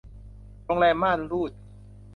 [0.63, 1.51] โรงแรมม่านรูด